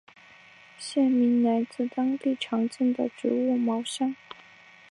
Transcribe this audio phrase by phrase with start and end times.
[0.79, 4.15] 县名来自当地常见的植物茅香。